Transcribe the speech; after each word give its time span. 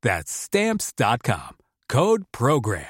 That's 0.00 0.30
Stamps.com. 0.30 1.56
Code 1.88 2.22
Program. 2.30 2.84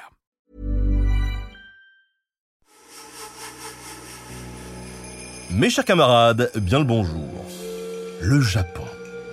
Mes 5.49 5.71
chers 5.71 5.85
camarades, 5.85 6.51
bien 6.57 6.77
le 6.77 6.85
bonjour. 6.85 7.45
Le 8.21 8.39
Japon. 8.41 8.83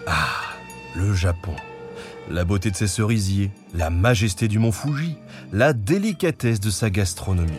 Ah, 0.06 0.54
le 0.94 1.12
Japon. 1.12 1.54
La 2.30 2.44
beauté 2.46 2.70
de 2.70 2.76
ses 2.76 2.86
cerisiers, 2.86 3.50
la 3.74 3.90
majesté 3.90 4.48
du 4.48 4.58
mont 4.58 4.72
Fuji, 4.72 5.18
la 5.52 5.74
délicatesse 5.74 6.60
de 6.60 6.70
sa 6.70 6.88
gastronomie, 6.88 7.52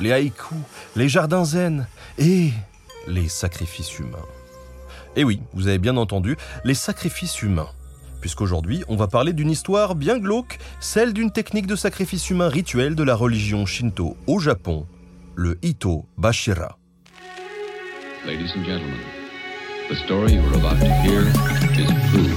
les 0.00 0.12
haïkus, 0.12 0.56
les 0.96 1.10
jardins 1.10 1.44
zen 1.44 1.86
et 2.16 2.52
les 3.06 3.28
sacrifices 3.28 3.98
humains. 3.98 4.26
Et 5.14 5.24
oui, 5.24 5.42
vous 5.52 5.68
avez 5.68 5.78
bien 5.78 5.98
entendu, 5.98 6.38
les 6.64 6.74
sacrifices 6.74 7.42
humains. 7.42 7.68
Puisqu'aujourd'hui, 8.22 8.84
on 8.86 8.94
va 8.94 9.08
parler 9.08 9.32
d'une 9.32 9.50
histoire 9.50 9.96
bien 9.96 10.16
glauque, 10.16 10.58
celle 10.78 11.12
d'une 11.12 11.32
technique 11.32 11.66
de 11.66 11.74
sacrifice 11.74 12.30
humain 12.30 12.48
rituel 12.48 12.94
de 12.94 13.02
la 13.02 13.16
religion 13.16 13.66
Shinto 13.66 14.16
au 14.28 14.38
Japon, 14.38 14.86
le 15.34 15.58
Ito 15.62 16.06
Bashira. 16.16 16.78
Ladies 18.24 18.52
and 18.56 18.64
gentlemen, 18.64 19.00
the 19.90 19.96
story 19.96 20.34
you're 20.34 20.54
about 20.54 20.78
to 20.78 20.86
hear 21.02 21.22
is 21.76 21.88
true. 22.12 22.30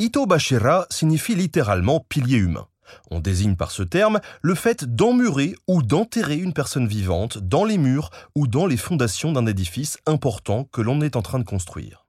Ito 0.00 0.26
Bashira 0.26 0.86
signifie 0.90 1.36
littéralement 1.36 2.00
pilier 2.00 2.38
humain. 2.38 2.66
On 3.12 3.20
désigne 3.20 3.54
par 3.54 3.70
ce 3.70 3.84
terme 3.84 4.18
le 4.42 4.56
fait 4.56 4.84
d'emmurer 4.84 5.54
ou 5.68 5.84
d'enterrer 5.84 6.38
une 6.38 6.54
personne 6.54 6.88
vivante 6.88 7.38
dans 7.38 7.64
les 7.64 7.78
murs 7.78 8.10
ou 8.34 8.48
dans 8.48 8.66
les 8.66 8.76
fondations 8.76 9.30
d'un 9.30 9.46
édifice 9.46 9.98
important 10.06 10.64
que 10.72 10.80
l'on 10.80 11.00
est 11.02 11.14
en 11.14 11.22
train 11.22 11.38
de 11.38 11.44
construire. 11.44 12.03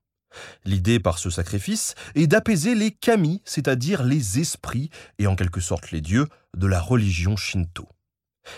L'idée 0.65 0.99
par 0.99 1.19
ce 1.19 1.29
sacrifice 1.29 1.95
est 2.15 2.27
d'apaiser 2.27 2.75
les 2.75 2.91
kami, 2.91 3.41
c'est-à-dire 3.45 4.03
les 4.03 4.39
esprits 4.39 4.89
et 5.19 5.27
en 5.27 5.35
quelque 5.35 5.61
sorte 5.61 5.91
les 5.91 6.01
dieux 6.01 6.27
de 6.55 6.67
la 6.67 6.79
religion 6.79 7.35
shinto. 7.35 7.87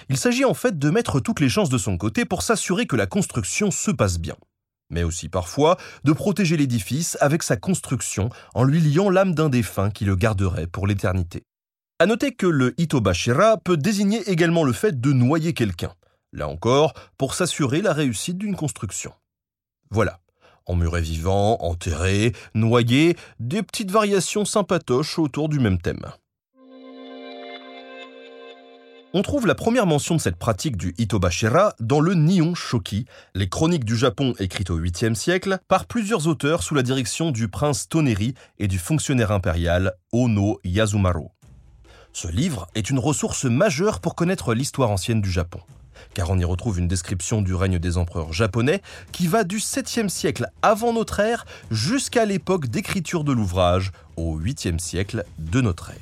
Il 0.10 0.18
s'agit 0.18 0.46
en 0.46 0.54
fait 0.54 0.78
de 0.78 0.90
mettre 0.90 1.20
toutes 1.20 1.40
les 1.40 1.50
chances 1.50 1.70
de 1.70 1.78
son 1.78 1.98
côté 1.98 2.26
pour 2.26 2.42
s'assurer 2.42 2.86
que 2.88 2.96
la 2.96 3.08
construction 3.08 3.72
se 3.72 3.92
passe 3.92 4.20
bien. 4.20 4.36
Mais 4.90 5.04
aussi 5.04 5.30
parfois 5.30 5.78
de 6.04 6.14
protéger 6.14 6.56
l'édifice 6.56 7.18
avec 7.20 7.44
sa 7.44 7.58
construction 7.58 8.30
en 8.54 8.64
lui 8.64 8.80
liant 8.80 9.10
l'âme 9.10 9.36
d'un 9.36 9.50
défunt 9.50 9.92
qui 9.92 10.06
le 10.06 10.16
garderait 10.16 10.68
pour 10.68 10.88
l'éternité. 10.88 11.44
À 12.00 12.06
noter 12.06 12.32
que 12.32 12.48
le 12.48 12.80
Itobashira 12.80 13.58
peut 13.58 13.76
désigner 13.76 14.22
également 14.30 14.64
le 14.64 14.72
fait 14.72 15.02
de 15.02 15.12
noyer 15.12 15.54
quelqu'un, 15.54 15.94
là 16.32 16.48
encore 16.48 16.94
pour 17.18 17.34
s'assurer 17.34 17.82
la 17.82 17.92
réussite 17.92 18.38
d'une 18.38 18.56
construction. 18.56 19.14
Voilà, 19.90 20.20
emmuré 20.68 21.02
vivant, 21.02 21.58
enterré, 21.62 22.34
noyé, 22.54 23.16
des 23.40 23.64
petites 23.64 23.92
variations 23.92 24.46
sympatoches 24.46 25.20
autour 25.20 25.50
du 25.50 25.60
même 25.60 25.80
thème. 25.80 26.06
On 29.14 29.22
trouve 29.22 29.48
la 29.48 29.56
première 29.56 29.88
mention 29.88 30.16
de 30.16 30.22
cette 30.22 30.36
pratique 30.36 30.76
du 30.76 30.94
Itobashira 30.98 31.74
dans 31.80 32.02
le 32.02 32.14
Nihon 32.14 32.54
Shoki, 32.56 33.06
les 33.36 33.48
chroniques 33.48 33.86
du 33.86 33.96
Japon 33.96 34.34
écrites 34.38 34.70
au 34.70 34.78
8e 34.78 35.16
siècle 35.16 35.60
par 35.70 35.86
plusieurs 35.86 36.28
auteurs 36.28 36.62
sous 36.62 36.76
la 36.76 36.84
direction 36.84 37.32
du 37.32 37.48
prince 37.48 37.88
Toneri 37.88 38.36
et 38.60 38.68
du 38.68 38.78
fonctionnaire 38.78 39.32
impérial 39.32 39.94
Ono 40.12 40.60
Yasumaro. 40.66 41.32
Ce 42.12 42.28
livre 42.28 42.68
est 42.76 42.90
une 42.90 43.00
ressource 43.00 43.46
majeure 43.46 44.02
pour 44.02 44.14
connaître 44.14 44.54
l'histoire 44.54 44.92
ancienne 44.92 45.22
du 45.22 45.32
Japon, 45.32 45.62
car 46.14 46.30
on 46.30 46.38
y 46.38 46.44
retrouve 46.44 46.80
une 46.80 46.88
description 46.88 47.42
du 47.42 47.54
règne 47.54 47.80
des 47.80 47.98
empereurs 47.98 48.34
japonais 48.34 48.82
qui 49.12 49.28
va 49.28 49.44
du 49.44 49.58
7e 49.58 50.10
siècle 50.10 50.48
avant 50.62 50.94
notre 50.94 51.20
ère 51.20 51.46
jusqu'à 51.72 52.26
l'époque 52.26 52.68
d'écriture 52.68 53.24
de 53.24 53.32
l'ouvrage 53.32 53.92
au 54.16 54.40
8e 54.40 54.80
siècle 54.80 55.24
de 55.38 55.62
notre 55.62 55.92
ère. 55.92 55.98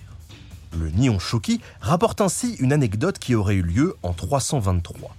Le 0.78 0.90
Nihon 0.90 1.20
Shoki 1.20 1.62
rapporte 1.80 2.22
ainsi 2.22 2.56
une 2.60 2.74
anecdote 2.74 3.20
qui 3.20 3.36
aurait 3.36 3.56
eu 3.56 3.62
lieu 3.62 3.96
en 4.04 4.14
323. 4.14 5.16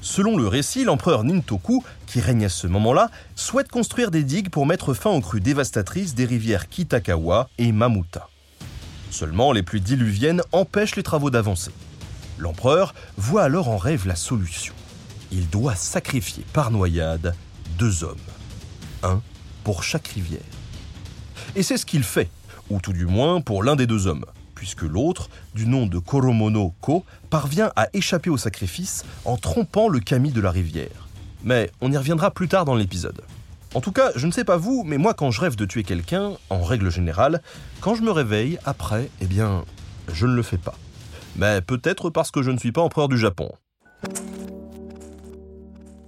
Selon 0.00 0.36
le 0.36 0.48
récit, 0.48 0.84
l'empereur 0.84 1.22
Nintoku, 1.22 1.84
qui 2.06 2.20
règne 2.20 2.44
à 2.44 2.48
ce 2.48 2.66
moment-là, 2.66 3.10
souhaite 3.36 3.68
construire 3.68 4.10
des 4.10 4.24
digues 4.24 4.50
pour 4.50 4.66
mettre 4.66 4.94
fin 4.94 5.10
aux 5.10 5.20
crues 5.20 5.40
dévastatrices 5.40 6.14
des 6.14 6.24
rivières 6.24 6.68
Kitakawa 6.68 7.48
et 7.58 7.70
Mamuta. 7.70 8.28
Seulement, 9.10 9.52
les 9.52 9.62
pluies 9.62 9.80
diluviennes 9.80 10.42
empêchent 10.52 10.96
les 10.96 11.02
travaux 11.02 11.30
d'avancer. 11.30 11.70
L'empereur 12.42 12.92
voit 13.16 13.44
alors 13.44 13.68
en 13.68 13.76
rêve 13.76 14.08
la 14.08 14.16
solution. 14.16 14.74
Il 15.30 15.48
doit 15.48 15.76
sacrifier 15.76 16.44
par 16.52 16.72
noyade 16.72 17.36
deux 17.78 18.02
hommes, 18.02 18.16
un 19.04 19.20
pour 19.62 19.84
chaque 19.84 20.08
rivière. 20.08 20.40
Et 21.54 21.62
c'est 21.62 21.76
ce 21.76 21.86
qu'il 21.86 22.02
fait, 22.02 22.28
ou 22.68 22.80
tout 22.80 22.92
du 22.92 23.06
moins 23.06 23.40
pour 23.40 23.62
l'un 23.62 23.76
des 23.76 23.86
deux 23.86 24.08
hommes, 24.08 24.24
puisque 24.56 24.82
l'autre, 24.82 25.30
du 25.54 25.68
nom 25.68 25.86
de 25.86 26.00
Koromono 26.00 26.74
Ko, 26.80 27.04
parvient 27.30 27.70
à 27.76 27.86
échapper 27.92 28.28
au 28.28 28.36
sacrifice 28.36 29.04
en 29.24 29.36
trompant 29.36 29.88
le 29.88 30.00
kami 30.00 30.32
de 30.32 30.40
la 30.40 30.50
rivière. 30.50 31.06
Mais 31.44 31.70
on 31.80 31.92
y 31.92 31.96
reviendra 31.96 32.32
plus 32.32 32.48
tard 32.48 32.64
dans 32.64 32.74
l'épisode. 32.74 33.22
En 33.74 33.80
tout 33.80 33.92
cas, 33.92 34.10
je 34.16 34.26
ne 34.26 34.32
sais 34.32 34.44
pas 34.44 34.56
vous, 34.56 34.82
mais 34.84 34.98
moi 34.98 35.14
quand 35.14 35.30
je 35.30 35.40
rêve 35.40 35.54
de 35.54 35.64
tuer 35.64 35.84
quelqu'un, 35.84 36.32
en 36.50 36.64
règle 36.64 36.90
générale, 36.90 37.40
quand 37.80 37.94
je 37.94 38.02
me 38.02 38.10
réveille, 38.10 38.58
après, 38.64 39.10
eh 39.20 39.26
bien, 39.26 39.64
je 40.12 40.26
ne 40.26 40.34
le 40.34 40.42
fais 40.42 40.58
pas. 40.58 40.74
Mais 41.36 41.60
peut-être 41.60 42.10
parce 42.10 42.30
que 42.30 42.42
je 42.42 42.50
ne 42.50 42.58
suis 42.58 42.72
pas 42.72 42.82
empereur 42.82 43.08
du 43.08 43.18
Japon. 43.18 43.50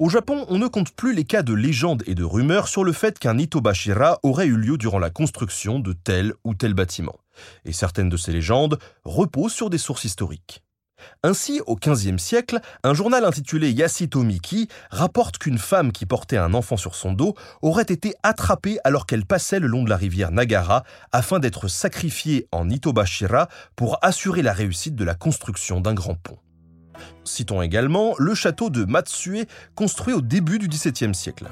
Au 0.01 0.09
Japon, 0.09 0.45
on 0.49 0.59
ne 0.59 0.67
compte 0.67 0.91
plus 0.91 1.15
les 1.15 1.25
cas 1.25 1.43
de 1.43 1.55
légendes 1.55 2.03
et 2.07 2.17
de 2.17 2.25
rumeurs 2.25 2.67
sur 2.67 2.83
le 2.83 2.93
fait 2.93 3.19
qu'un 3.19 3.39
Itobashira 3.39 4.19
aurait 4.25 4.47
eu 4.47 4.57
lieu 4.57 4.77
durant 4.77 4.99
la 4.99 5.11
construction 5.11 5.79
de 5.79 5.93
tel 5.93 6.35
ou 6.43 6.55
tel 6.55 6.75
bâtiment. 6.75 7.17
Et 7.65 7.73
certaines 7.73 8.09
de 8.09 8.17
ces 8.17 8.33
légendes 8.33 8.79
reposent 9.05 9.53
sur 9.53 9.71
des 9.71 9.79
sources 9.79 10.05
historiques. 10.05 10.64
Ainsi, 11.23 11.61
au 11.67 11.77
XVe 11.77 12.19
siècle, 12.19 12.61
un 12.83 12.95
journal 12.95 13.25
intitulé 13.25 13.71
Yasitomiki 13.71 14.69
rapporte 14.91 15.39
qu'une 15.39 15.59
femme 15.59 15.93
qui 15.93 16.07
portait 16.07 16.37
un 16.37 16.55
enfant 16.55 16.77
sur 16.77 16.95
son 16.95 17.13
dos 17.13 17.35
aurait 17.63 17.83
été 17.83 18.15
attrapée 18.23 18.79
alors 18.85 19.07
qu'elle 19.07 19.25
passait 19.25 19.61
le 19.61 19.67
long 19.67 19.85
de 19.85 19.91
la 19.91 19.97
rivière 19.97 20.31
Nagara 20.31 20.85
afin 21.13 21.39
d'être 21.39 21.69
sacrifiée 21.69 22.47
en 22.53 22.69
Itobashira 22.69 23.49
pour 23.77 23.99
assurer 24.03 24.43
la 24.43 24.53
réussite 24.53 24.95
de 24.95 25.05
la 25.05 25.15
construction 25.15 25.81
d'un 25.81 25.95
grand 25.95 26.15
pont. 26.15 26.39
Citons 27.25 27.63
également 27.63 28.15
le 28.19 28.35
château 28.35 28.71
de 28.71 28.85
Matsue, 28.85 29.47
construit 29.75 30.15
au 30.15 30.21
début 30.21 30.59
du 30.59 30.69
XVIIe 30.69 31.15
siècle. 31.15 31.47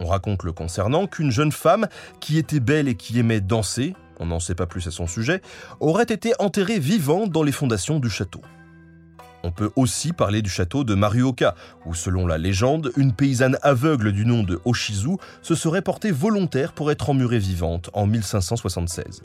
On 0.00 0.06
raconte 0.06 0.42
le 0.42 0.52
concernant 0.52 1.06
qu'une 1.06 1.30
jeune 1.30 1.52
femme, 1.52 1.88
qui 2.20 2.38
était 2.38 2.60
belle 2.60 2.88
et 2.88 2.94
qui 2.94 3.18
aimait 3.18 3.40
danser, 3.40 3.94
on 4.20 4.26
n'en 4.26 4.40
sait 4.40 4.54
pas 4.54 4.66
plus 4.66 4.86
à 4.86 4.90
son 4.90 5.06
sujet, 5.06 5.40
aurait 5.80 6.04
été 6.04 6.32
enterrée 6.38 6.78
vivante 6.78 7.30
dans 7.30 7.42
les 7.42 7.52
fondations 7.52 7.98
du 8.00 8.10
château. 8.10 8.40
On 9.44 9.50
peut 9.50 9.70
aussi 9.76 10.14
parler 10.14 10.40
du 10.40 10.48
château 10.48 10.84
de 10.84 10.94
Maruoka, 10.94 11.54
où 11.84 11.92
selon 11.92 12.26
la 12.26 12.38
légende, 12.38 12.92
une 12.96 13.12
paysanne 13.12 13.58
aveugle 13.60 14.10
du 14.10 14.24
nom 14.24 14.42
de 14.42 14.58
Oshizu 14.64 15.18
se 15.42 15.54
serait 15.54 15.82
portée 15.82 16.12
volontaire 16.12 16.72
pour 16.72 16.90
être 16.90 17.10
emmurée 17.10 17.38
vivante 17.38 17.90
en 17.92 18.06
1576. 18.06 19.22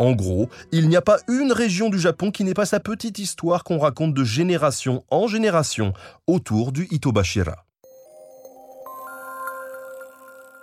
En 0.00 0.12
gros, 0.14 0.50
il 0.72 0.88
n'y 0.88 0.96
a 0.96 1.00
pas 1.00 1.18
une 1.28 1.52
région 1.52 1.90
du 1.90 2.00
Japon 2.00 2.32
qui 2.32 2.42
n'ait 2.42 2.54
pas 2.54 2.66
sa 2.66 2.80
petite 2.80 3.20
histoire 3.20 3.62
qu'on 3.62 3.78
raconte 3.78 4.14
de 4.14 4.24
génération 4.24 5.04
en 5.12 5.28
génération 5.28 5.92
autour 6.26 6.72
du 6.72 6.88
Itobashira. 6.90 7.64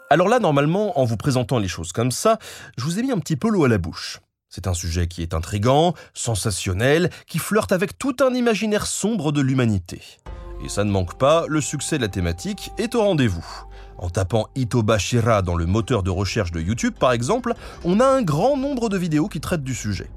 Alors 0.10 0.28
là, 0.28 0.40
normalement, 0.40 1.00
en 1.00 1.06
vous 1.06 1.18
présentant 1.18 1.58
les 1.58 1.70
choses 1.70 1.94
comme 1.94 2.12
ça, 2.12 2.38
je 2.78 2.84
vous 2.84 3.00
ai 3.00 3.02
mis 3.02 3.14
un 3.14 3.20
petit 3.20 3.38
peu 3.38 3.50
l'eau 3.50 3.64
à 3.64 3.70
la 3.70 3.78
bouche. 3.78 4.20
C'est 4.56 4.68
un 4.68 4.76
sujet 4.76 5.08
qui 5.08 5.24
est 5.24 5.34
intrigant, 5.34 5.96
sensationnel, 6.14 7.10
qui 7.26 7.40
flirte 7.40 7.72
avec 7.72 7.98
tout 7.98 8.16
un 8.22 8.36
imaginaire 8.36 8.86
sombre 8.86 9.32
de 9.32 9.42
l'humanité. 9.42 10.00
Et 10.64 10.70
ça 10.70 10.84
ne 10.84 10.92
manque 10.92 11.18
pas, 11.18 11.46
le 11.48 11.60
succès 11.60 11.98
de 11.98 12.04
la 12.04 12.08
thématique 12.08 12.70
est 12.78 12.94
au 12.94 13.02
rendez-vous. 13.02 13.44
En 13.98 14.12
tapant 14.12 14.50
Itoba 14.54 15.00
Shira 15.00 15.42
dans 15.42 15.56
le 15.56 15.66
moteur 15.66 16.04
de 16.04 16.12
recherche 16.12 16.52
de 16.52 16.62
YouTube, 16.62 16.94
par 17.00 17.14
exemple, 17.14 17.56
on 17.84 18.00
a 18.00 18.06
un 18.06 18.22
grand 18.22 18.56
nombre 18.56 18.90
de 18.90 18.98
vidéos 19.00 19.28
qui 19.28 19.40
traitent 19.40 19.64
du 19.64 19.74
sujet. 19.74 20.12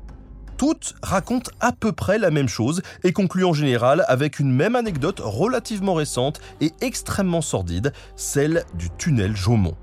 Toutes 0.59 0.97
racontent 1.03 1.51
à 1.61 1.73
peu 1.73 1.93
près 1.93 2.19
la 2.19 2.31
même 2.31 2.49
chose 2.49 2.83
et 3.05 3.15
concluent 3.15 3.47
en 3.47 3.55
général 3.55 4.05
avec 4.07 4.39
une 4.39 4.53
même 4.53 4.77
anecdote 4.77 5.23
relativement 5.25 5.95
récente 5.95 6.41
et 6.61 6.73
extrêmement 6.83 7.41
sordide, 7.41 7.95
celle 8.17 8.65
du 8.75 8.91
tunnel 8.99 9.35
Jaumont. 9.35 9.77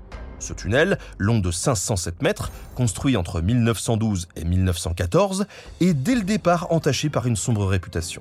Ce 0.44 0.52
tunnel, 0.52 0.98
long 1.16 1.38
de 1.38 1.50
507 1.50 2.20
mètres, 2.20 2.52
construit 2.74 3.16
entre 3.16 3.40
1912 3.40 4.28
et 4.36 4.44
1914, 4.44 5.46
est 5.80 5.94
dès 5.94 6.14
le 6.14 6.20
départ 6.20 6.70
entaché 6.70 7.08
par 7.08 7.26
une 7.26 7.34
sombre 7.34 7.64
réputation. 7.64 8.20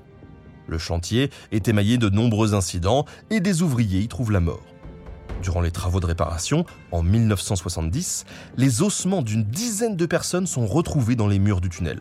Le 0.68 0.78
chantier 0.78 1.32
est 1.52 1.68
émaillé 1.68 1.98
de 1.98 2.08
nombreux 2.08 2.54
incidents 2.54 3.04
et 3.30 3.42
des 3.42 3.62
ouvriers 3.62 4.00
y 4.00 4.08
trouvent 4.08 4.32
la 4.32 4.40
mort. 4.40 4.64
Durant 5.42 5.60
les 5.60 5.72
travaux 5.72 6.00
de 6.00 6.06
réparation, 6.06 6.66
en 6.94 7.04
1970, 7.04 8.24
les 8.56 8.82
ossements 8.82 9.22
d'une 9.22 9.44
dizaine 9.44 9.98
de 9.98 10.06
personnes 10.06 10.48
sont 10.48 10.66
retrouvés 10.66 11.18
dans 11.18 11.28
les 11.28 11.40
murs 11.40 11.60
du 11.60 11.68
tunnel. 11.68 12.00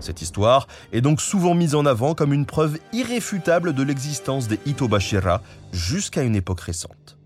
Cette 0.00 0.22
histoire 0.22 0.68
est 0.94 1.02
donc 1.02 1.20
souvent 1.20 1.52
mise 1.52 1.74
en 1.74 1.84
avant 1.84 2.14
comme 2.14 2.32
une 2.32 2.46
preuve 2.46 2.78
irréfutable 2.94 3.74
de 3.74 3.82
l'existence 3.82 4.48
des 4.48 4.58
Itobashira 4.64 5.42
jusqu'à 5.70 6.22
une 6.22 6.34
époque 6.34 6.60
récente. 6.60 7.18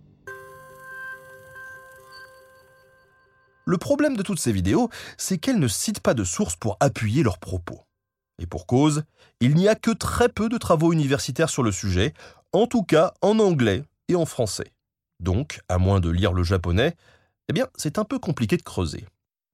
Le 3.69 3.77
problème 3.77 4.17
de 4.17 4.23
toutes 4.23 4.41
ces 4.41 4.51
vidéos, 4.51 4.89
c'est 5.19 5.37
qu'elles 5.37 5.59
ne 5.59 5.69
citent 5.69 6.01
pas 6.01 6.15
de 6.15 6.25
sources 6.25 6.57
pour 6.57 6.79
appuyer 6.81 7.23
leurs 7.23 7.37
propos. 7.37 7.83
Et 8.39 8.47
pour 8.47 8.67
cause, 8.67 9.03
il 9.43 9.55
n'y 9.57 9.69
a 9.69 9.75
que 9.75 9.91
très 9.91 10.31
peu 10.31 10.49
de 10.49 10.57
travaux 10.57 10.91
universitaires 10.91 11.51
sur 11.51 11.63
le 11.63 11.71
sujet, 11.71 12.15
en 12.55 12.67
tout 12.67 12.83
cas 12.83 13.13
en 13.21 13.39
anglais 13.39 13.83
et 14.09 14.15
en 14.15 14.25
français. 14.25 14.73
Donc, 15.21 15.61
à 15.69 15.77
moins 15.77 16.01
de 16.01 16.09
lire 16.09 16.33
le 16.33 16.45
japonais, 16.45 16.97
eh 17.51 17.53
bien, 17.53 17.67
c'est 17.77 17.99
un 17.99 18.05
peu 18.05 18.19
compliqué 18.19 18.57
de 18.57 18.63
creuser. 18.63 19.05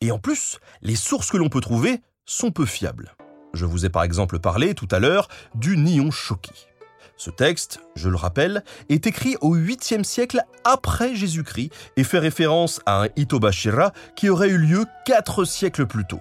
Et 0.00 0.12
en 0.12 0.20
plus, 0.20 0.60
les 0.80 0.94
sources 0.94 1.32
que 1.32 1.36
l'on 1.36 1.48
peut 1.48 1.60
trouver 1.60 2.00
sont 2.24 2.52
peu 2.52 2.66
fiables. 2.66 3.16
Je 3.52 3.66
vous 3.66 3.84
ai 3.84 3.88
par 3.88 4.04
exemple 4.04 4.38
parlé 4.38 4.76
tout 4.76 4.88
à 4.92 5.00
l'heure 5.00 5.26
du 5.56 5.76
Nihon 5.76 6.12
Shoki. 6.12 6.68
Ce 7.16 7.30
texte, 7.30 7.80
je 7.94 8.08
le 8.08 8.16
rappelle, 8.16 8.64
est 8.88 9.06
écrit 9.06 9.36
au 9.40 9.56
8e 9.56 10.02
siècle 10.02 10.42
après 10.64 11.14
Jésus-Christ 11.14 11.70
et 11.96 12.04
fait 12.04 12.18
référence 12.18 12.80
à 12.86 13.04
un 13.04 13.08
Itobashira 13.16 13.92
qui 14.16 14.28
aurait 14.28 14.48
eu 14.48 14.58
lieu 14.58 14.84
4 15.06 15.44
siècles 15.44 15.86
plus 15.86 16.04
tôt. 16.04 16.20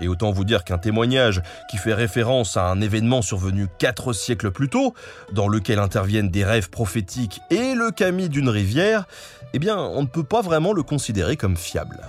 Et 0.00 0.08
autant 0.08 0.30
vous 0.30 0.44
dire 0.44 0.64
qu'un 0.64 0.78
témoignage 0.78 1.42
qui 1.70 1.76
fait 1.76 1.94
référence 1.94 2.56
à 2.56 2.68
un 2.68 2.80
événement 2.80 3.22
survenu 3.22 3.66
quatre 3.78 4.12
siècles 4.12 4.50
plus 4.50 4.68
tôt, 4.68 4.94
dans 5.32 5.48
lequel 5.48 5.78
interviennent 5.78 6.30
des 6.30 6.44
rêves 6.44 6.70
prophétiques 6.70 7.40
et 7.50 7.74
le 7.74 7.90
camis 7.90 8.28
d'une 8.28 8.48
rivière, 8.48 9.06
eh 9.54 9.58
bien, 9.58 9.78
on 9.78 10.02
ne 10.02 10.06
peut 10.06 10.24
pas 10.24 10.42
vraiment 10.42 10.72
le 10.72 10.82
considérer 10.82 11.36
comme 11.36 11.56
fiable. 11.56 12.00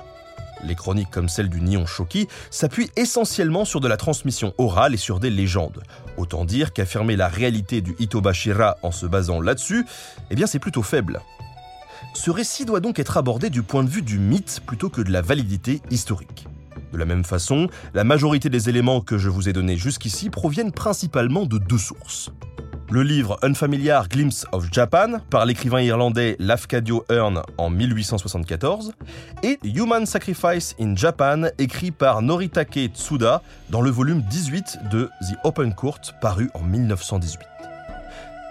Les 0.63 0.75
chroniques 0.75 1.11
comme 1.11 1.29
celle 1.29 1.49
du 1.49 1.61
Nihon 1.61 1.85
Shoki 1.85 2.27
s'appuient 2.51 2.91
essentiellement 2.95 3.65
sur 3.65 3.79
de 3.79 3.87
la 3.87 3.97
transmission 3.97 4.53
orale 4.57 4.93
et 4.93 4.97
sur 4.97 5.19
des 5.19 5.29
légendes. 5.29 5.83
Autant 6.17 6.45
dire 6.45 6.73
qu'affirmer 6.73 7.15
la 7.15 7.27
réalité 7.27 7.81
du 7.81 7.95
Itobashira 7.99 8.77
en 8.83 8.91
se 8.91 9.05
basant 9.05 9.41
là-dessus, 9.41 9.85
eh 10.29 10.35
bien 10.35 10.47
c'est 10.47 10.59
plutôt 10.59 10.83
faible. 10.83 11.21
Ce 12.13 12.31
récit 12.31 12.65
doit 12.65 12.79
donc 12.79 12.99
être 12.99 13.17
abordé 13.17 13.49
du 13.49 13.63
point 13.63 13.83
de 13.83 13.89
vue 13.89 14.01
du 14.01 14.19
mythe 14.19 14.61
plutôt 14.65 14.89
que 14.89 15.01
de 15.01 15.11
la 15.11 15.21
validité 15.21 15.81
historique. 15.91 16.47
De 16.91 16.97
la 16.97 17.05
même 17.05 17.23
façon, 17.23 17.67
la 17.93 18.03
majorité 18.03 18.49
des 18.49 18.69
éléments 18.69 19.01
que 19.01 19.17
je 19.17 19.29
vous 19.29 19.47
ai 19.47 19.53
donnés 19.53 19.77
jusqu'ici 19.77 20.29
proviennent 20.29 20.71
principalement 20.71 21.45
de 21.45 21.57
deux 21.57 21.77
sources. 21.77 22.31
Le 22.91 23.03
livre 23.03 23.37
Unfamiliar 23.43 24.09
Glimpse 24.09 24.47
of 24.51 24.67
Japan 24.71 25.19
par 25.29 25.45
l'écrivain 25.45 25.79
irlandais 25.79 26.35
Lafcadio 26.39 27.05
Hearn 27.11 27.43
en 27.59 27.69
1874 27.69 28.93
et 29.43 29.59
Human 29.63 30.07
Sacrifice 30.07 30.75
in 30.81 30.95
Japan 30.95 31.49
écrit 31.59 31.91
par 31.91 32.23
Noritake 32.23 32.89
Tsuda 32.95 33.43
dans 33.69 33.81
le 33.81 33.91
volume 33.91 34.23
18 34.23 34.79
de 34.91 35.07
The 35.21 35.35
Open 35.43 35.75
Court 35.75 35.99
paru 36.19 36.49
en 36.55 36.63
1918. 36.63 37.39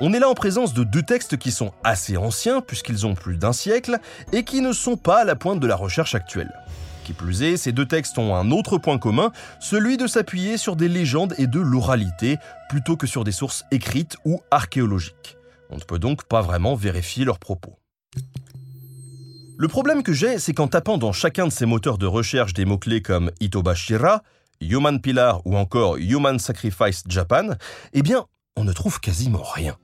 On 0.01 0.13
est 0.13 0.21
là 0.21 0.29
en 0.29 0.35
présence 0.35 0.73
de 0.73 0.85
deux 0.85 1.03
textes 1.03 1.37
qui 1.37 1.51
sont 1.51 1.73
assez 1.83 2.17
anciens 2.17 2.61
puisqu'ils 2.61 3.09
ont 3.09 3.17
plus 3.17 3.39
d'un 3.39 3.53
siècle 3.53 3.99
et 4.33 4.45
qui 4.45 4.61
ne 4.61 4.71
sont 4.73 4.97
pas 4.97 5.23
à 5.23 5.25
la 5.25 5.35
pointe 5.35 5.59
de 5.59 5.67
la 5.67 5.75
recherche 5.75 6.15
actuelle. 6.15 6.53
Qui 7.09 7.15
plus 7.15 7.43
est, 7.43 7.57
ces 7.57 7.73
deux 7.73 7.87
textes 7.87 8.19
ont 8.19 8.35
un 8.35 8.51
autre 8.51 8.77
point 8.77 8.99
commun, 8.99 9.33
celui 9.61 9.97
de 9.97 10.07
s'appuyer 10.07 10.59
sur 10.59 10.77
des 10.77 10.89
légendes 10.91 11.35
et 11.39 11.47
de 11.47 11.59
l'oralité, 11.59 12.37
plutôt 12.69 12.99
que 12.99 13.07
sur 13.07 13.25
des 13.25 13.33
sources 13.33 13.65
écrites 13.71 14.19
ou 14.27 14.43
archéologiques. 14.51 15.39
On 15.71 15.77
ne 15.77 15.81
peut 15.81 15.99
donc 15.99 16.25
pas 16.25 16.43
vraiment 16.43 16.75
vérifier 16.75 17.25
leurs 17.25 17.39
propos. 17.39 17.79
Le 19.57 19.69
problème 19.69 20.03
que 20.03 20.13
j'ai, 20.13 20.39
c'est 20.39 20.53
qu'en 20.53 20.69
tapant 20.69 20.99
dans 20.99 21.13
chacun 21.13 21.47
de 21.47 21.51
ces 21.51 21.65
moteurs 21.65 21.97
de 21.97 22.05
recherche 22.05 22.53
des 22.53 22.67
mots-clés 22.67 23.01
comme 23.01 23.31
Itobashira, 23.41 24.23
Human 24.61 25.01
Pillar 25.01 25.41
ou 25.47 25.57
encore 25.57 25.97
Human 25.97 26.39
Sacrifice 26.39 27.05
Japan, 27.09 27.55
eh 27.95 28.03
bien, 28.03 28.27
on 28.55 28.65
ne 28.65 28.73
trouve 28.75 29.01
quasiment 29.01 29.45
rien. 29.55 29.79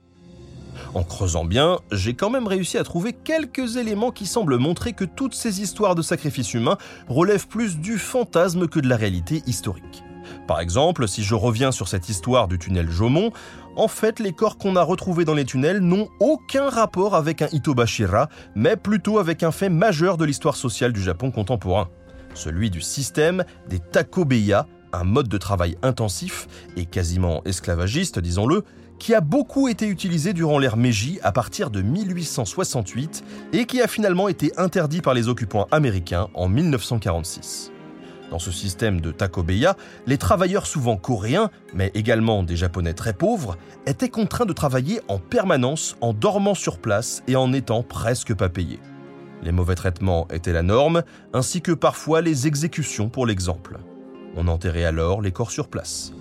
En 0.95 1.03
creusant 1.03 1.43
bien, 1.43 1.79
j'ai 1.91 2.13
quand 2.13 2.29
même 2.29 2.47
réussi 2.47 2.77
à 2.77 2.83
trouver 2.85 3.11
quelques 3.11 3.75
éléments 3.75 4.11
qui 4.11 4.25
semblent 4.25 4.57
montrer 4.57 4.93
que 4.93 5.03
toutes 5.03 5.35
ces 5.35 5.61
histoires 5.61 5.93
de 5.93 6.01
sacrifices 6.01 6.53
humains 6.53 6.77
relèvent 7.09 7.49
plus 7.49 7.77
du 7.77 7.97
fantasme 7.97 8.69
que 8.69 8.79
de 8.79 8.87
la 8.87 8.95
réalité 8.95 9.43
historique. 9.45 10.05
Par 10.47 10.61
exemple, 10.61 11.05
si 11.09 11.21
je 11.21 11.35
reviens 11.35 11.73
sur 11.73 11.89
cette 11.89 12.07
histoire 12.07 12.47
du 12.47 12.57
tunnel 12.57 12.89
Jomon, 12.89 13.31
en 13.75 13.89
fait, 13.89 14.21
les 14.21 14.31
corps 14.31 14.57
qu'on 14.57 14.77
a 14.77 14.83
retrouvés 14.83 15.25
dans 15.25 15.33
les 15.33 15.43
tunnels 15.43 15.79
n'ont 15.79 16.07
aucun 16.21 16.69
rapport 16.69 17.13
avec 17.13 17.41
un 17.41 17.49
Itobashira, 17.51 18.29
mais 18.55 18.77
plutôt 18.77 19.19
avec 19.19 19.43
un 19.43 19.51
fait 19.51 19.69
majeur 19.69 20.15
de 20.15 20.23
l'histoire 20.23 20.55
sociale 20.55 20.93
du 20.93 21.03
Japon 21.03 21.29
contemporain, 21.29 21.89
celui 22.35 22.69
du 22.69 22.79
système 22.79 23.43
des 23.67 23.79
takobeya, 23.79 24.65
un 24.93 25.03
mode 25.03 25.27
de 25.27 25.37
travail 25.37 25.75
intensif 25.81 26.47
et 26.77 26.85
quasiment 26.85 27.43
esclavagiste, 27.43 28.19
disons-le, 28.19 28.63
qui 28.99 29.13
a 29.13 29.21
beaucoup 29.21 29.67
été 29.67 29.87
utilisé 29.87 30.33
durant 30.33 30.59
l'ère 30.59 30.77
Meiji 30.77 31.19
à 31.23 31.31
partir 31.31 31.69
de 31.69 31.81
1868 31.81 33.23
et 33.53 33.65
qui 33.65 33.81
a 33.81 33.87
finalement 33.87 34.27
été 34.27 34.51
interdit 34.57 35.01
par 35.01 35.13
les 35.13 35.27
occupants 35.27 35.67
américains 35.71 36.27
en 36.33 36.47
1946. 36.47 37.71
Dans 38.31 38.39
ce 38.39 38.51
système 38.51 39.01
de 39.01 39.11
takobeya, 39.11 39.75
les 40.07 40.17
travailleurs 40.17 40.65
souvent 40.65 40.97
coréens, 40.97 41.51
mais 41.73 41.91
également 41.93 42.43
des 42.43 42.55
japonais 42.55 42.93
très 42.93 43.13
pauvres, 43.13 43.57
étaient 43.85 44.09
contraints 44.09 44.45
de 44.45 44.53
travailler 44.53 44.99
en 45.07 45.19
permanence 45.19 45.95
en 46.01 46.13
dormant 46.13 46.55
sur 46.55 46.79
place 46.79 47.23
et 47.27 47.35
en 47.35 47.49
n'étant 47.49 47.83
presque 47.83 48.33
pas 48.33 48.49
payés. 48.49 48.79
Les 49.43 49.51
mauvais 49.51 49.75
traitements 49.75 50.27
étaient 50.31 50.53
la 50.53 50.63
norme, 50.63 51.03
ainsi 51.33 51.61
que 51.61 51.71
parfois 51.71 52.21
les 52.21 52.47
exécutions 52.47 53.09
pour 53.09 53.27
l'exemple. 53.27 53.77
On 54.35 54.47
enterrait 54.47 54.85
alors 54.85 55.21
les 55.21 55.31
corps 55.31 55.51
sur 55.51 55.67
place. 55.67 56.11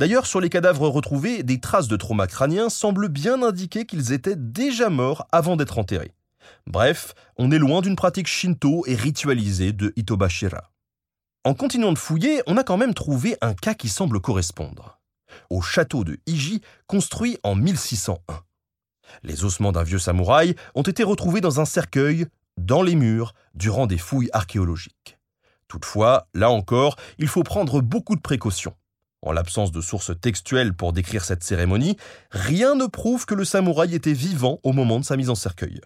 D'ailleurs, 0.00 0.24
sur 0.24 0.40
les 0.40 0.48
cadavres 0.48 0.88
retrouvés, 0.88 1.42
des 1.42 1.60
traces 1.60 1.86
de 1.86 1.96
trauma 1.96 2.26
crânien 2.26 2.70
semblent 2.70 3.10
bien 3.10 3.42
indiquer 3.42 3.84
qu'ils 3.84 4.12
étaient 4.12 4.34
déjà 4.34 4.88
morts 4.88 5.26
avant 5.30 5.56
d'être 5.56 5.78
enterrés. 5.78 6.14
Bref, 6.66 7.12
on 7.36 7.50
est 7.50 7.58
loin 7.58 7.82
d'une 7.82 7.96
pratique 7.96 8.26
shinto 8.26 8.82
et 8.86 8.94
ritualisée 8.94 9.74
de 9.74 9.92
Itobashira. 9.96 10.70
En 11.44 11.52
continuant 11.52 11.92
de 11.92 11.98
fouiller, 11.98 12.40
on 12.46 12.56
a 12.56 12.64
quand 12.64 12.78
même 12.78 12.94
trouvé 12.94 13.36
un 13.42 13.52
cas 13.52 13.74
qui 13.74 13.90
semble 13.90 14.20
correspondre. 14.20 14.98
Au 15.50 15.60
château 15.60 16.02
de 16.02 16.18
Iji, 16.24 16.62
construit 16.86 17.36
en 17.42 17.54
1601. 17.54 18.40
Les 19.22 19.44
ossements 19.44 19.72
d'un 19.72 19.82
vieux 19.82 19.98
samouraï 19.98 20.54
ont 20.74 20.80
été 20.80 21.02
retrouvés 21.02 21.42
dans 21.42 21.60
un 21.60 21.66
cercueil, 21.66 22.24
dans 22.56 22.80
les 22.80 22.94
murs, 22.94 23.34
durant 23.54 23.86
des 23.86 23.98
fouilles 23.98 24.30
archéologiques. 24.32 25.18
Toutefois, 25.68 26.26
là 26.32 26.48
encore, 26.50 26.96
il 27.18 27.28
faut 27.28 27.42
prendre 27.42 27.82
beaucoup 27.82 28.16
de 28.16 28.22
précautions. 28.22 28.74
En 29.22 29.32
l'absence 29.32 29.70
de 29.70 29.82
sources 29.82 30.18
textuelles 30.18 30.72
pour 30.72 30.94
décrire 30.94 31.24
cette 31.24 31.44
cérémonie, 31.44 31.96
rien 32.30 32.74
ne 32.74 32.86
prouve 32.86 33.26
que 33.26 33.34
le 33.34 33.44
samouraï 33.44 33.94
était 33.94 34.14
vivant 34.14 34.60
au 34.62 34.72
moment 34.72 34.98
de 34.98 35.04
sa 35.04 35.16
mise 35.18 35.28
en 35.28 35.34
cercueil. 35.34 35.80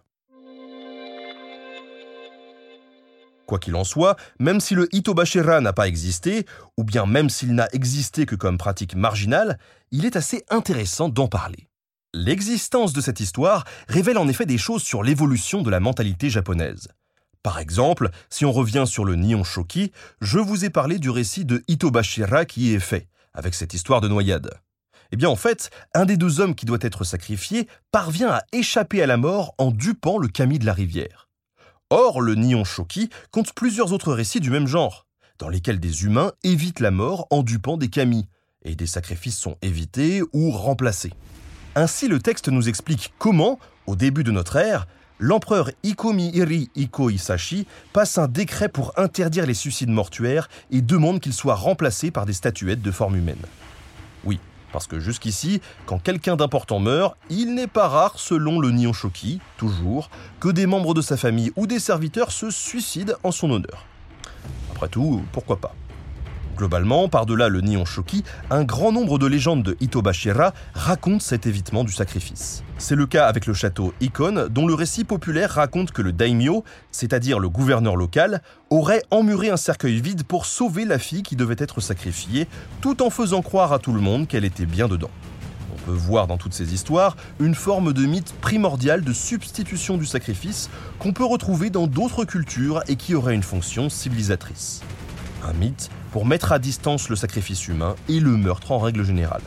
Quoi 3.46 3.58
qu'il 3.58 3.74
en 3.74 3.84
soit, 3.84 4.16
même 4.38 4.60
si 4.60 4.74
le 4.74 4.88
Hitobashira 4.94 5.60
n'a 5.60 5.72
pas 5.72 5.88
existé, 5.88 6.46
ou 6.78 6.84
bien 6.84 7.06
même 7.06 7.28
s'il 7.28 7.54
n'a 7.54 7.68
existé 7.72 8.24
que 8.24 8.36
comme 8.36 8.56
pratique 8.56 8.94
marginale, 8.94 9.58
il 9.90 10.06
est 10.06 10.16
assez 10.16 10.44
intéressant 10.48 11.08
d'en 11.08 11.26
parler. 11.26 11.68
L'existence 12.14 12.92
de 12.92 13.00
cette 13.00 13.18
histoire 13.18 13.64
révèle 13.88 14.18
en 14.18 14.28
effet 14.28 14.46
des 14.46 14.58
choses 14.58 14.84
sur 14.84 15.02
l'évolution 15.02 15.62
de 15.62 15.70
la 15.70 15.80
mentalité 15.80 16.30
japonaise. 16.30 16.88
Par 17.42 17.58
exemple, 17.58 18.10
si 18.30 18.44
on 18.46 18.52
revient 18.52 18.84
sur 18.86 19.04
le 19.04 19.16
Nihon 19.16 19.44
Shoki, 19.44 19.90
je 20.20 20.38
vous 20.38 20.64
ai 20.64 20.70
parlé 20.70 20.98
du 20.98 21.10
récit 21.10 21.44
de 21.44 21.62
Hitobashira 21.68 22.46
qui 22.46 22.72
est 22.72 22.78
fait, 22.78 23.08
avec 23.34 23.54
cette 23.54 23.74
histoire 23.74 24.00
de 24.00 24.08
noyade 24.08 24.50
Eh 25.12 25.16
bien 25.16 25.28
en 25.28 25.36
fait, 25.36 25.70
un 25.94 26.06
des 26.06 26.16
deux 26.16 26.40
hommes 26.40 26.54
qui 26.54 26.66
doit 26.66 26.78
être 26.80 27.04
sacrifié 27.04 27.68
parvient 27.92 28.30
à 28.30 28.42
échapper 28.52 29.02
à 29.02 29.06
la 29.06 29.16
mort 29.16 29.54
en 29.58 29.70
dupant 29.70 30.18
le 30.18 30.28
kami 30.28 30.58
de 30.58 30.66
la 30.66 30.72
rivière. 30.72 31.28
Or, 31.90 32.20
le 32.20 32.34
Nihon 32.34 32.64
Shoki 32.64 33.10
compte 33.30 33.52
plusieurs 33.52 33.92
autres 33.92 34.12
récits 34.12 34.40
du 34.40 34.50
même 34.50 34.66
genre. 34.66 35.06
dans 35.38 35.48
lesquels 35.48 35.80
des 35.80 36.04
humains 36.04 36.32
évitent 36.44 36.78
la 36.78 36.92
mort 36.92 37.26
en 37.30 37.42
dupant 37.42 37.76
des 37.76 37.88
kami, 37.88 38.28
et 38.64 38.76
des 38.76 38.86
sacrifices 38.86 39.36
sont 39.36 39.56
évités 39.62 40.22
ou 40.32 40.50
remplacés. 40.52 41.12
Ainsi, 41.74 42.06
le 42.06 42.20
texte 42.20 42.48
nous 42.48 42.68
explique 42.68 43.12
comment, 43.18 43.58
au 43.86 43.96
début 43.96 44.22
de 44.22 44.30
notre 44.30 44.56
ère, 44.56 44.86
l'empereur 45.18 45.71
Ikomi 45.83 46.30
Iri 46.35 46.71
Iko 46.75 47.11
Isashi 47.11 47.66
passe 47.92 48.18
un 48.18 48.28
décret 48.28 48.68
pour 48.68 48.92
interdire 48.97 49.47
les 49.47 49.54
suicides 49.54 49.90
mortuaires 49.90 50.49
et 50.71 50.80
demande 50.80 51.21
qu'ils 51.21 51.33
soient 51.33 51.54
remplacés 51.54 52.11
par 52.11 52.26
des 52.26 52.33
statuettes 52.33 52.83
de 52.83 52.90
forme 52.90 53.16
humaine. 53.16 53.37
Oui, 54.25 54.40
parce 54.73 54.87
que 54.87 54.99
jusqu'ici, 54.99 55.61
quand 55.87 56.02
quelqu'un 56.02 56.37
d'important 56.37 56.80
meurt, 56.80 57.16
il 57.30 57.54
n'est 57.54 57.66
pas 57.66 57.88
rare, 57.88 58.18
selon 58.18 58.59
le 58.59 58.71
Nihon 58.71 58.92
Shoki, 58.92 59.40
toujours, 59.56 60.11
que 60.40 60.49
des 60.49 60.66
membres 60.66 60.94
de 60.94 61.02
sa 61.02 61.16
famille 61.16 61.52
ou 61.56 61.66
des 61.66 61.78
serviteurs 61.78 62.33
se 62.33 62.50
suicident 62.50 63.14
en 63.23 63.30
son 63.30 63.50
honneur. 63.50 63.87
Après 64.73 64.88
tout, 64.88 65.23
pourquoi 65.33 65.61
pas? 65.61 65.75
Globalement, 66.56 67.08
par-delà 67.08 67.49
le 67.49 67.61
Nihon 67.61 67.84
Shoki, 67.84 68.23
un 68.50 68.62
grand 68.62 68.92
nombre 68.92 69.18
de 69.18 69.26
légendes 69.26 69.64
de 69.64 69.76
Itobashira 69.80 70.54
racontent 70.75 71.18
cet 71.18 71.46
évitement 71.46 71.82
du 71.82 71.92
sacrifice. 71.92 72.62
C'est 72.78 72.94
le 72.94 73.06
cas 73.06 73.26
avec 73.26 73.46
le 73.46 73.54
château 73.54 73.92
Ikon, 74.00 74.49
dont 74.50 74.66
le 74.66 74.75
récit 74.75 75.04
populaire 75.04 75.50
raconte 75.50 75.90
que 75.90 76.02
le 76.02 76.12
daimyo, 76.12 76.64
c'est-à-dire 76.92 77.40
le 77.40 77.49
gouverneur 77.49 77.96
local, 77.96 78.40
aurait 78.70 79.02
emmuré 79.11 79.50
un 79.50 79.56
cercueil 79.56 80.00
vide 80.00 80.25
pour 80.25 80.46
sauver 80.46 80.84
la 80.84 80.99
fille 80.99 81.23
qui 81.23 81.34
devait 81.34 81.56
être 81.58 81.80
sacrifiée, 81.80 82.46
tout 82.80 83.02
en 83.02 83.11
faisant 83.11 83.42
croire 83.42 83.73
à 83.73 83.78
tout 83.80 83.92
le 83.92 84.00
monde 84.00 84.28
qu'elle 84.28 84.44
était 84.44 84.66
bien 84.66 84.87
dedans. 84.87 85.11
On 85.75 85.90
peut 85.90 85.96
voir 85.96 86.26
dans 86.28 86.37
toutes 86.37 86.54
ces 86.54 86.73
histoires 86.73 87.16
une 87.40 87.54
forme 87.54 87.92
de 87.92 88.06
mythe 88.06 88.32
primordial 88.40 89.02
de 89.02 89.12
substitution 89.12 89.96
du 89.96 90.06
sacrifice 90.06 90.70
qu'on 90.99 91.12
peut 91.12 91.25
retrouver 91.25 91.70
dans 91.70 91.87
d'autres 91.87 92.25
cultures 92.25 92.82
et 92.87 92.96
qui 92.96 93.14
aurait 93.14 93.34
une 93.34 93.42
fonction 93.42 93.88
civilisatrice. 93.88 94.82
Un 95.44 95.52
mythe 95.52 95.90
pour 96.10 96.24
mettre 96.24 96.52
à 96.52 96.58
distance 96.58 97.08
le 97.10 97.16
sacrifice 97.16 97.68
humain 97.68 97.96
et 98.08 98.18
le 98.18 98.36
meurtre 98.36 98.72
en 98.72 98.78
règle 98.78 99.04
générale. 99.04 99.42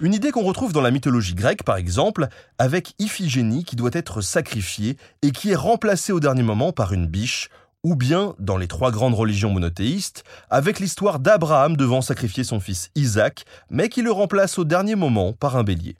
Une 0.00 0.12
idée 0.12 0.30
qu'on 0.30 0.44
retrouve 0.44 0.74
dans 0.74 0.82
la 0.82 0.90
mythologie 0.90 1.34
grecque, 1.34 1.62
par 1.62 1.76
exemple, 1.76 2.28
avec 2.58 2.92
Iphigénie 2.98 3.64
qui 3.64 3.76
doit 3.76 3.90
être 3.94 4.20
sacrifiée 4.20 4.98
et 5.22 5.30
qui 5.30 5.52
est 5.52 5.56
remplacée 5.56 6.12
au 6.12 6.20
dernier 6.20 6.42
moment 6.42 6.72
par 6.72 6.92
une 6.92 7.06
biche, 7.06 7.48
ou 7.82 7.96
bien 7.96 8.34
dans 8.38 8.58
les 8.58 8.68
trois 8.68 8.90
grandes 8.90 9.14
religions 9.14 9.50
monothéistes, 9.50 10.24
avec 10.50 10.80
l'histoire 10.80 11.20
d'Abraham 11.20 11.78
devant 11.78 12.02
sacrifier 12.02 12.44
son 12.44 12.60
fils 12.60 12.90
Isaac, 12.94 13.46
mais 13.70 13.88
qui 13.88 14.02
le 14.02 14.12
remplace 14.12 14.58
au 14.58 14.64
dernier 14.64 14.96
moment 14.96 15.32
par 15.32 15.56
un 15.56 15.64
bélier. 15.64 15.96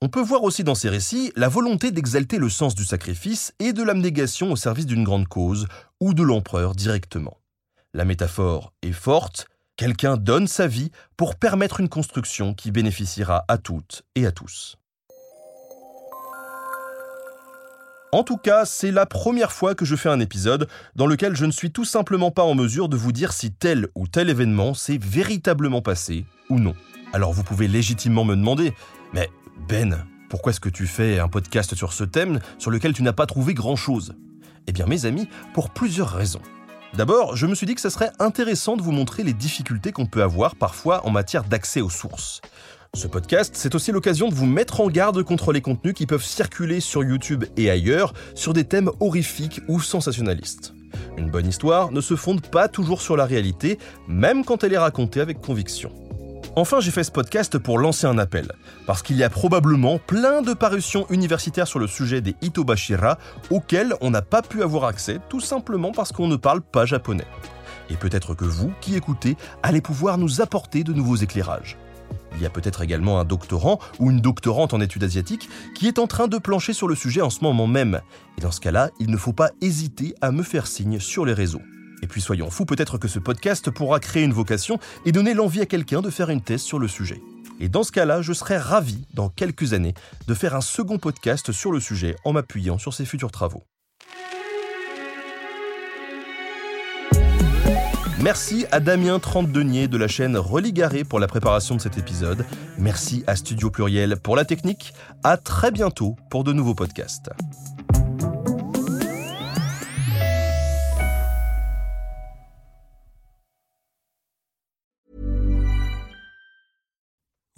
On 0.00 0.08
peut 0.08 0.22
voir 0.22 0.42
aussi 0.42 0.64
dans 0.64 0.74
ces 0.74 0.88
récits 0.88 1.32
la 1.36 1.48
volonté 1.48 1.92
d'exalter 1.92 2.38
le 2.38 2.48
sens 2.48 2.74
du 2.74 2.84
sacrifice 2.84 3.54
et 3.60 3.72
de 3.72 3.84
l'abnégation 3.84 4.50
au 4.50 4.56
service 4.56 4.86
d'une 4.86 5.04
grande 5.04 5.28
cause, 5.28 5.68
ou 6.00 6.14
de 6.14 6.24
l'empereur 6.24 6.74
directement. 6.74 7.36
La 7.94 8.06
métaphore 8.06 8.72
est 8.80 8.92
forte, 8.92 9.48
quelqu'un 9.76 10.16
donne 10.16 10.46
sa 10.46 10.66
vie 10.66 10.90
pour 11.18 11.36
permettre 11.36 11.78
une 11.78 11.90
construction 11.90 12.54
qui 12.54 12.70
bénéficiera 12.70 13.44
à 13.48 13.58
toutes 13.58 14.02
et 14.14 14.24
à 14.24 14.32
tous. 14.32 14.78
En 18.10 18.24
tout 18.24 18.38
cas, 18.38 18.64
c'est 18.64 18.92
la 18.92 19.04
première 19.04 19.52
fois 19.52 19.74
que 19.74 19.84
je 19.84 19.94
fais 19.94 20.08
un 20.08 20.20
épisode 20.20 20.68
dans 20.96 21.06
lequel 21.06 21.36
je 21.36 21.44
ne 21.44 21.50
suis 21.50 21.70
tout 21.70 21.84
simplement 21.84 22.30
pas 22.30 22.44
en 22.44 22.54
mesure 22.54 22.88
de 22.88 22.96
vous 22.96 23.12
dire 23.12 23.34
si 23.34 23.52
tel 23.52 23.88
ou 23.94 24.08
tel 24.08 24.30
événement 24.30 24.72
s'est 24.72 24.98
véritablement 24.98 25.82
passé 25.82 26.24
ou 26.48 26.58
non. 26.58 26.74
Alors 27.12 27.34
vous 27.34 27.44
pouvez 27.44 27.68
légitimement 27.68 28.24
me 28.24 28.36
demander, 28.36 28.72
mais 29.12 29.28
Ben, 29.68 30.06
pourquoi 30.30 30.52
est-ce 30.52 30.60
que 30.60 30.70
tu 30.70 30.86
fais 30.86 31.18
un 31.18 31.28
podcast 31.28 31.74
sur 31.74 31.92
ce 31.92 32.04
thème 32.04 32.40
sur 32.56 32.70
lequel 32.70 32.94
tu 32.94 33.02
n'as 33.02 33.12
pas 33.12 33.26
trouvé 33.26 33.52
grand-chose? 33.52 34.14
Eh 34.66 34.72
bien 34.72 34.86
mes 34.86 35.04
amis, 35.04 35.28
pour 35.52 35.68
plusieurs 35.68 36.08
raisons. 36.08 36.40
D'abord, 36.94 37.36
je 37.36 37.46
me 37.46 37.54
suis 37.54 37.66
dit 37.66 37.74
que 37.74 37.80
ce 37.80 37.88
serait 37.88 38.12
intéressant 38.18 38.76
de 38.76 38.82
vous 38.82 38.92
montrer 38.92 39.22
les 39.22 39.32
difficultés 39.32 39.92
qu'on 39.92 40.04
peut 40.04 40.22
avoir 40.22 40.56
parfois 40.56 41.06
en 41.06 41.10
matière 41.10 41.44
d'accès 41.44 41.80
aux 41.80 41.88
sources. 41.88 42.42
Ce 42.94 43.06
podcast, 43.06 43.54
c'est 43.56 43.74
aussi 43.74 43.92
l'occasion 43.92 44.28
de 44.28 44.34
vous 44.34 44.44
mettre 44.44 44.82
en 44.82 44.88
garde 44.88 45.22
contre 45.22 45.52
les 45.52 45.62
contenus 45.62 45.94
qui 45.94 46.04
peuvent 46.04 46.22
circuler 46.22 46.80
sur 46.80 47.02
YouTube 47.02 47.44
et 47.56 47.70
ailleurs 47.70 48.12
sur 48.34 48.52
des 48.52 48.64
thèmes 48.64 48.90
horrifiques 49.00 49.62
ou 49.68 49.80
sensationnalistes. 49.80 50.74
Une 51.16 51.30
bonne 51.30 51.48
histoire 51.48 51.92
ne 51.92 52.02
se 52.02 52.14
fonde 52.14 52.46
pas 52.46 52.68
toujours 52.68 53.00
sur 53.00 53.16
la 53.16 53.24
réalité, 53.24 53.78
même 54.06 54.44
quand 54.44 54.62
elle 54.62 54.74
est 54.74 54.78
racontée 54.78 55.22
avec 55.22 55.40
conviction. 55.40 55.90
Enfin, 56.54 56.80
j'ai 56.80 56.90
fait 56.90 57.02
ce 57.02 57.10
podcast 57.10 57.56
pour 57.56 57.78
lancer 57.78 58.06
un 58.06 58.18
appel, 58.18 58.52
parce 58.86 59.00
qu'il 59.00 59.16
y 59.16 59.24
a 59.24 59.30
probablement 59.30 59.98
plein 59.98 60.42
de 60.42 60.52
parutions 60.52 61.06
universitaires 61.08 61.66
sur 61.66 61.78
le 61.78 61.86
sujet 61.86 62.20
des 62.20 62.36
Itobashira 62.42 63.16
auxquelles 63.48 63.94
on 64.02 64.10
n'a 64.10 64.20
pas 64.20 64.42
pu 64.42 64.62
avoir 64.62 64.84
accès 64.84 65.18
tout 65.30 65.40
simplement 65.40 65.92
parce 65.92 66.12
qu'on 66.12 66.28
ne 66.28 66.36
parle 66.36 66.60
pas 66.60 66.84
japonais. 66.84 67.26
Et 67.88 67.96
peut-être 67.96 68.34
que 68.34 68.44
vous, 68.44 68.70
qui 68.82 68.96
écoutez, 68.96 69.38
allez 69.62 69.80
pouvoir 69.80 70.18
nous 70.18 70.42
apporter 70.42 70.84
de 70.84 70.92
nouveaux 70.92 71.16
éclairages. 71.16 71.78
Il 72.36 72.42
y 72.42 72.46
a 72.46 72.50
peut-être 72.50 72.82
également 72.82 73.18
un 73.18 73.24
doctorant 73.24 73.78
ou 73.98 74.10
une 74.10 74.20
doctorante 74.20 74.74
en 74.74 74.80
études 74.82 75.04
asiatiques 75.04 75.48
qui 75.74 75.88
est 75.88 75.98
en 75.98 76.06
train 76.06 76.28
de 76.28 76.36
plancher 76.36 76.74
sur 76.74 76.86
le 76.86 76.94
sujet 76.94 77.22
en 77.22 77.30
ce 77.30 77.42
moment 77.42 77.66
même. 77.66 78.02
Et 78.36 78.42
dans 78.42 78.50
ce 78.50 78.60
cas-là, 78.60 78.90
il 79.00 79.10
ne 79.10 79.16
faut 79.16 79.32
pas 79.32 79.52
hésiter 79.62 80.14
à 80.20 80.30
me 80.32 80.42
faire 80.42 80.66
signe 80.66 81.00
sur 81.00 81.24
les 81.24 81.32
réseaux. 81.32 81.62
Et 82.02 82.06
puis 82.06 82.20
soyons 82.20 82.50
fous, 82.50 82.66
peut-être 82.66 82.98
que 82.98 83.08
ce 83.08 83.18
podcast 83.18 83.70
pourra 83.70 84.00
créer 84.00 84.24
une 84.24 84.32
vocation 84.32 84.78
et 85.06 85.12
donner 85.12 85.34
l'envie 85.34 85.60
à 85.60 85.66
quelqu'un 85.66 86.02
de 86.02 86.10
faire 86.10 86.30
une 86.30 86.42
thèse 86.42 86.62
sur 86.62 86.78
le 86.78 86.88
sujet. 86.88 87.22
Et 87.60 87.68
dans 87.68 87.84
ce 87.84 87.92
cas-là, 87.92 88.22
je 88.22 88.32
serais 88.32 88.58
ravi, 88.58 89.06
dans 89.14 89.28
quelques 89.28 89.72
années, 89.72 89.94
de 90.26 90.34
faire 90.34 90.56
un 90.56 90.60
second 90.60 90.98
podcast 90.98 91.52
sur 91.52 91.70
le 91.70 91.78
sujet 91.78 92.16
en 92.24 92.32
m'appuyant 92.32 92.76
sur 92.76 92.92
ses 92.92 93.04
futurs 93.04 93.30
travaux. 93.30 93.62
Merci 98.22 98.66
à 98.70 98.78
Damien 98.78 99.18
Trente-Denier 99.18 99.88
de 99.88 99.96
la 99.96 100.06
chaîne 100.06 100.36
Religaré 100.36 101.02
pour 101.02 101.18
la 101.18 101.26
préparation 101.26 101.74
de 101.74 101.80
cet 101.80 101.98
épisode. 101.98 102.44
Merci 102.78 103.24
à 103.26 103.34
Studio 103.34 103.68
Pluriel 103.68 104.16
pour 104.16 104.36
la 104.36 104.44
technique. 104.44 104.94
À 105.24 105.36
très 105.36 105.72
bientôt 105.72 106.16
pour 106.30 106.44
de 106.44 106.52
nouveaux 106.52 106.74
podcasts. 106.74 107.30